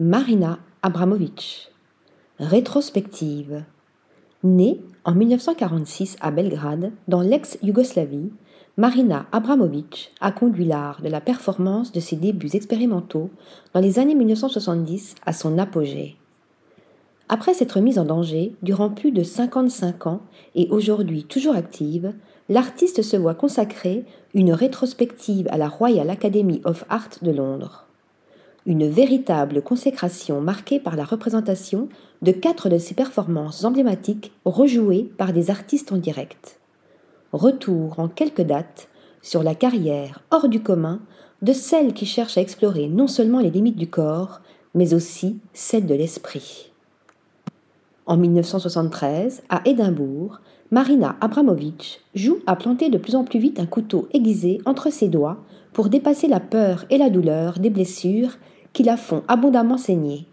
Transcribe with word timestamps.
Marina 0.00 0.60
Abramovic. 0.82 1.72
Rétrospective. 2.38 3.64
Née 4.44 4.80
en 5.04 5.12
1946 5.12 6.16
à 6.20 6.30
Belgrade, 6.30 6.92
dans 7.08 7.20
l'ex-Yougoslavie, 7.20 8.30
Marina 8.76 9.26
Abramovic 9.32 10.14
a 10.20 10.30
conduit 10.30 10.66
l'art 10.66 11.02
de 11.02 11.08
la 11.08 11.20
performance 11.20 11.90
de 11.90 11.98
ses 11.98 12.14
débuts 12.14 12.54
expérimentaux 12.54 13.30
dans 13.74 13.80
les 13.80 13.98
années 13.98 14.14
1970 14.14 15.16
à 15.26 15.32
son 15.32 15.58
apogée. 15.58 16.14
Après 17.28 17.52
s'être 17.52 17.80
mise 17.80 17.98
en 17.98 18.04
danger 18.04 18.54
durant 18.62 18.90
plus 18.90 19.10
de 19.10 19.24
55 19.24 20.06
ans 20.06 20.20
et 20.54 20.68
aujourd'hui 20.70 21.24
toujours 21.24 21.56
active, 21.56 22.14
l'artiste 22.48 23.02
se 23.02 23.16
voit 23.16 23.34
consacrer 23.34 24.04
une 24.32 24.52
rétrospective 24.52 25.48
à 25.50 25.58
la 25.58 25.68
Royal 25.68 26.08
Academy 26.08 26.60
of 26.64 26.84
Art 26.88 27.10
de 27.20 27.32
Londres 27.32 27.87
une 28.66 28.88
véritable 28.88 29.62
consécration 29.62 30.40
marquée 30.40 30.80
par 30.80 30.96
la 30.96 31.04
représentation 31.04 31.88
de 32.22 32.32
quatre 32.32 32.68
de 32.68 32.78
ses 32.78 32.94
performances 32.94 33.64
emblématiques 33.64 34.32
rejouées 34.44 35.10
par 35.16 35.32
des 35.32 35.50
artistes 35.50 35.92
en 35.92 35.96
direct. 35.96 36.60
Retour 37.32 37.98
en 37.98 38.08
quelques 38.08 38.42
dates 38.42 38.88
sur 39.22 39.42
la 39.42 39.54
carrière 39.54 40.22
hors 40.30 40.48
du 40.48 40.62
commun 40.62 41.00
de 41.42 41.52
celle 41.52 41.92
qui 41.92 42.06
cherche 42.06 42.36
à 42.36 42.40
explorer 42.40 42.88
non 42.88 43.06
seulement 43.06 43.40
les 43.40 43.50
limites 43.50 43.76
du 43.76 43.88
corps, 43.88 44.40
mais 44.74 44.94
aussi 44.94 45.38
celles 45.52 45.86
de 45.86 45.94
l'esprit. 45.94 46.72
En 48.06 48.16
1973, 48.16 49.42
à 49.48 49.60
Édimbourg, 49.66 50.40
Marina 50.70 51.16
Abramovic 51.20 52.00
joue 52.14 52.38
à 52.46 52.56
planter 52.56 52.90
de 52.90 52.98
plus 52.98 53.14
en 53.14 53.24
plus 53.24 53.38
vite 53.38 53.60
un 53.60 53.66
couteau 53.66 54.08
aiguisé 54.12 54.60
entre 54.64 54.90
ses 54.90 55.08
doigts 55.08 55.38
pour 55.72 55.88
dépasser 55.88 56.26
la 56.26 56.40
peur 56.40 56.84
et 56.90 56.98
la 56.98 57.10
douleur 57.10 57.58
des 57.58 57.70
blessures 57.70 58.38
la 58.82 58.96
font 58.96 59.22
abondamment 59.28 59.78
saigner. 59.78 60.26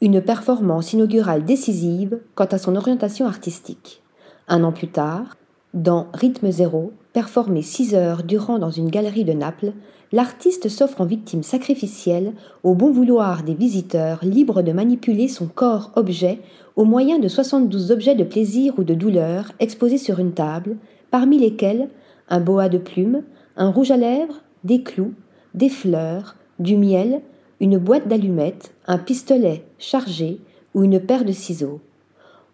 Une 0.00 0.22
performance 0.22 0.92
inaugurale 0.92 1.44
décisive 1.44 2.20
quant 2.34 2.46
à 2.46 2.58
son 2.58 2.76
orientation 2.76 3.26
artistique. 3.26 4.02
Un 4.48 4.64
an 4.64 4.72
plus 4.72 4.88
tard, 4.88 5.36
dans 5.74 6.08
Rythme 6.12 6.50
zéro, 6.50 6.92
performé 7.12 7.62
six 7.62 7.94
heures 7.94 8.22
durant 8.22 8.58
dans 8.58 8.70
une 8.70 8.90
galerie 8.90 9.24
de 9.24 9.32
Naples, 9.32 9.72
l'artiste 10.12 10.68
s'offre 10.68 11.00
en 11.00 11.04
victime 11.04 11.42
sacrificielle 11.42 12.32
au 12.62 12.74
bon 12.74 12.90
vouloir 12.90 13.42
des 13.42 13.54
visiteurs 13.54 14.20
libres 14.22 14.62
de 14.62 14.72
manipuler 14.72 15.28
son 15.28 15.46
corps-objet 15.46 16.40
au 16.76 16.84
moyen 16.84 17.18
de 17.18 17.28
72 17.28 17.92
objets 17.92 18.14
de 18.14 18.24
plaisir 18.24 18.74
ou 18.78 18.84
de 18.84 18.94
douleur 18.94 19.52
exposés 19.60 19.98
sur 19.98 20.18
une 20.18 20.32
table, 20.32 20.76
parmi 21.10 21.38
lesquels 21.38 21.88
un 22.28 22.40
boa 22.40 22.68
de 22.68 22.78
plumes, 22.78 23.22
un 23.56 23.70
rouge 23.70 23.90
à 23.90 23.96
lèvres, 23.96 24.42
des 24.64 24.82
clous, 24.82 25.14
des 25.54 25.68
fleurs, 25.68 26.36
du 26.58 26.76
miel, 26.76 27.20
une 27.60 27.76
boîte 27.76 28.08
d'allumettes, 28.08 28.72
un 28.86 28.96
pistolet 28.96 29.64
chargé 29.78 30.40
ou 30.74 30.82
une 30.82 30.98
paire 30.98 31.24
de 31.24 31.32
ciseaux. 31.32 31.80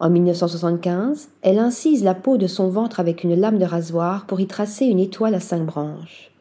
En 0.00 0.10
1975, 0.10 1.28
elle 1.42 1.58
incise 1.58 2.04
la 2.04 2.14
peau 2.14 2.36
de 2.36 2.46
son 2.46 2.68
ventre 2.68 3.00
avec 3.00 3.24
une 3.24 3.34
lame 3.34 3.58
de 3.58 3.64
rasoir 3.64 4.26
pour 4.26 4.40
y 4.40 4.46
tracer 4.46 4.84
une 4.84 4.98
étoile 4.98 5.34
à 5.34 5.40
cinq 5.40 5.64
branches. 5.64 6.32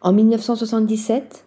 En 0.00 0.12
1977, 0.12 1.44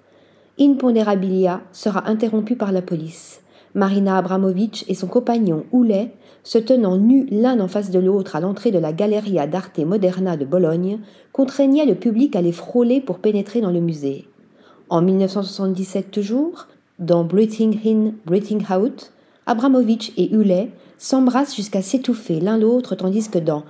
Inponderabilia 0.60 1.62
sera 1.72 2.08
interrompue 2.08 2.56
par 2.56 2.72
la 2.72 2.82
police. 2.82 3.42
Marina 3.76 4.18
Abramovic 4.18 4.86
et 4.88 4.96
son 4.96 5.08
compagnon 5.08 5.66
Houlet, 5.72 6.14
se 6.44 6.58
tenant 6.58 6.98
nus 6.98 7.28
l'un 7.30 7.60
en 7.60 7.68
face 7.68 7.92
de 7.92 8.00
l'autre 8.00 8.36
à 8.36 8.40
l'entrée 8.40 8.72
de 8.72 8.80
la 8.80 8.94
Galleria 8.94 9.46
d'Arte 9.46 9.80
Moderna 9.80 10.38
de 10.38 10.46
Bologne, 10.46 11.00
contraignaient 11.34 11.86
le 11.86 11.96
public 11.96 12.36
à 12.36 12.42
les 12.42 12.54
frôler 12.54 13.02
pour 13.02 13.20
pénétrer 13.20 13.62
dans 13.62 13.72
le 13.72 13.82
musée. 13.82 14.28
En 14.90 15.02
1977 15.02 16.12
toujours, 16.12 16.68
dans 16.98 17.26
Breathing 17.26 17.78
In, 17.86 18.14
Breathing 18.26 18.64
Out, 18.72 19.12
Abramovich 19.46 20.14
et 20.16 20.34
Hewlett 20.34 20.70
s'embrassent 20.98 21.56
jusqu'à 21.56 21.82
s'étouffer 21.82 22.40
l'un 22.40 22.58
l'autre 22.58 22.96
tandis 22.96 23.30
que 23.30 23.40
dans 23.40 23.64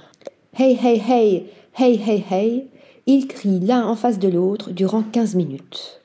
Hey 0.58 0.78
Hey 0.82 1.02
Hey, 1.10 1.45
Hey 1.76 2.00
Hey 2.08 2.23
Hey, 2.30 2.67
ils 3.08 3.28
crient 3.28 3.60
l'un 3.60 3.88
en 3.88 3.95
face 3.95 4.20
de 4.20 4.28
l'autre 4.28 4.70
durant 4.72 5.02
15 5.02 5.33
minutes. 5.33 6.02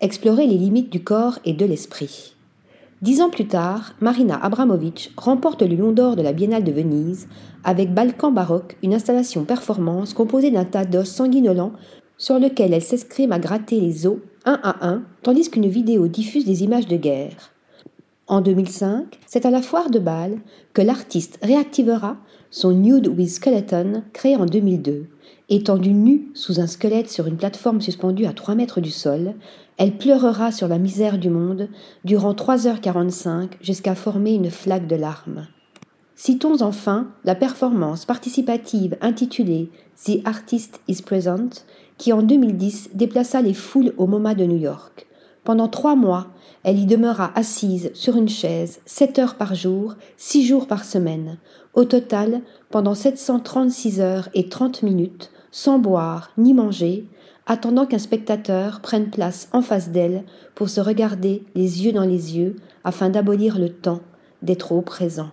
Explorer 0.00 0.46
les 0.46 0.56
limites 0.56 0.90
du 0.90 1.02
corps 1.02 1.40
et 1.44 1.52
de 1.52 1.66
l'esprit. 1.66 2.34
Dix 3.02 3.20
ans 3.20 3.30
plus 3.30 3.48
tard, 3.48 3.94
Marina 4.00 4.36
Abramovic 4.40 5.12
remporte 5.16 5.62
le 5.62 5.74
Lion 5.74 5.90
d'Or 5.90 6.14
de 6.14 6.22
la 6.22 6.32
Biennale 6.32 6.64
de 6.64 6.72
Venise 6.72 7.28
avec 7.64 7.92
Balkan 7.92 8.30
Baroque, 8.30 8.76
une 8.84 8.94
installation 8.94 9.44
performance 9.44 10.14
composée 10.14 10.52
d'un 10.52 10.64
tas 10.64 10.84
d'os 10.84 11.08
sanguinolents 11.08 11.72
sur 12.18 12.38
lequel 12.38 12.74
elle 12.74 12.82
s'escrime 12.82 13.32
à 13.32 13.38
gratter 13.38 13.80
les 13.80 14.06
os 14.06 14.18
un 14.44 14.60
à 14.62 14.86
un, 14.86 15.02
tandis 15.22 15.50
qu'une 15.50 15.68
vidéo 15.68 16.08
diffuse 16.08 16.44
des 16.44 16.62
images 16.62 16.86
de 16.86 16.96
guerre. 16.96 17.52
En 18.26 18.42
2005, 18.42 19.18
c'est 19.26 19.46
à 19.46 19.50
la 19.50 19.62
foire 19.62 19.90
de 19.90 19.98
Bâle 19.98 20.38
que 20.74 20.82
l'artiste 20.82 21.38
réactivera 21.42 22.18
son 22.50 22.72
Nude 22.72 23.08
with 23.08 23.30
Skeleton 23.30 24.02
créé 24.12 24.36
en 24.36 24.46
2002. 24.46 25.06
Étendue 25.48 25.94
nue 25.94 26.28
sous 26.34 26.60
un 26.60 26.66
squelette 26.66 27.10
sur 27.10 27.26
une 27.26 27.38
plateforme 27.38 27.80
suspendue 27.80 28.26
à 28.26 28.34
3 28.34 28.54
mètres 28.54 28.82
du 28.82 28.90
sol, 28.90 29.34
elle 29.78 29.96
pleurera 29.96 30.52
sur 30.52 30.68
la 30.68 30.78
misère 30.78 31.18
du 31.18 31.30
monde 31.30 31.68
durant 32.04 32.34
3h45 32.34 33.52
jusqu'à 33.62 33.94
former 33.94 34.34
une 34.34 34.50
flaque 34.50 34.86
de 34.86 34.96
larmes. 34.96 35.46
Citons 36.20 36.62
enfin 36.62 37.06
la 37.22 37.36
performance 37.36 38.04
participative 38.04 38.98
intitulée 39.00 39.70
The 40.04 40.18
Artist 40.24 40.80
is 40.88 41.00
Present, 41.00 41.64
qui 41.96 42.12
en 42.12 42.22
2010 42.22 42.90
déplaça 42.94 43.40
les 43.40 43.54
foules 43.54 43.94
au 43.98 44.08
MoMA 44.08 44.34
de 44.34 44.44
New 44.44 44.56
York. 44.56 45.06
Pendant 45.44 45.68
trois 45.68 45.94
mois, 45.94 46.26
elle 46.64 46.80
y 46.80 46.86
demeura 46.86 47.30
assise 47.36 47.92
sur 47.94 48.16
une 48.16 48.28
chaise, 48.28 48.80
sept 48.84 49.20
heures 49.20 49.36
par 49.36 49.54
jour, 49.54 49.94
six 50.16 50.44
jours 50.44 50.66
par 50.66 50.84
semaine. 50.84 51.38
Au 51.72 51.84
total, 51.84 52.40
pendant 52.68 52.96
736 52.96 54.00
heures 54.00 54.28
et 54.34 54.48
30 54.48 54.82
minutes, 54.82 55.30
sans 55.52 55.78
boire 55.78 56.32
ni 56.36 56.52
manger, 56.52 57.06
attendant 57.46 57.86
qu'un 57.86 58.00
spectateur 58.00 58.80
prenne 58.80 59.10
place 59.10 59.48
en 59.52 59.62
face 59.62 59.90
d'elle 59.90 60.24
pour 60.56 60.68
se 60.68 60.80
regarder 60.80 61.44
les 61.54 61.84
yeux 61.84 61.92
dans 61.92 62.04
les 62.04 62.36
yeux 62.36 62.56
afin 62.82 63.08
d'abolir 63.08 63.56
le 63.56 63.68
temps 63.68 64.00
d'être 64.42 64.72
au 64.72 64.82
présent. 64.82 65.30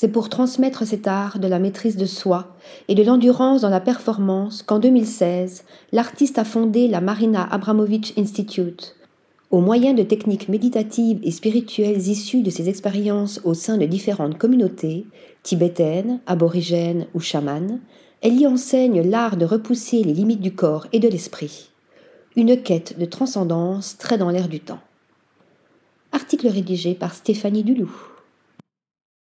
C'est 0.00 0.06
pour 0.06 0.28
transmettre 0.28 0.86
cet 0.86 1.08
art 1.08 1.40
de 1.40 1.48
la 1.48 1.58
maîtrise 1.58 1.96
de 1.96 2.06
soi 2.06 2.54
et 2.86 2.94
de 2.94 3.02
l'endurance 3.02 3.62
dans 3.62 3.68
la 3.68 3.80
performance 3.80 4.62
qu'en 4.62 4.78
2016, 4.78 5.64
l'artiste 5.90 6.38
a 6.38 6.44
fondé 6.44 6.86
la 6.86 7.00
Marina 7.00 7.42
Abramovic 7.50 8.14
Institute. 8.16 8.94
Au 9.50 9.60
moyen 9.60 9.94
de 9.94 10.04
techniques 10.04 10.48
méditatives 10.48 11.18
et 11.24 11.32
spirituelles 11.32 12.06
issues 12.06 12.42
de 12.42 12.50
ses 12.50 12.68
expériences 12.68 13.40
au 13.42 13.54
sein 13.54 13.76
de 13.76 13.86
différentes 13.86 14.38
communautés, 14.38 15.04
tibétaines, 15.42 16.20
aborigènes 16.28 17.08
ou 17.12 17.18
chamanes, 17.18 17.80
elle 18.22 18.40
y 18.40 18.46
enseigne 18.46 19.02
l'art 19.02 19.36
de 19.36 19.46
repousser 19.46 20.04
les 20.04 20.14
limites 20.14 20.40
du 20.40 20.54
corps 20.54 20.86
et 20.92 21.00
de 21.00 21.08
l'esprit. 21.08 21.70
Une 22.36 22.62
quête 22.62 23.00
de 23.00 23.04
transcendance 23.04 23.98
très 23.98 24.16
dans 24.16 24.30
l'air 24.30 24.46
du 24.48 24.60
temps. 24.60 24.78
Article 26.12 26.46
rédigé 26.46 26.94
par 26.94 27.14
Stéphanie 27.14 27.64
Dulou. 27.64 27.90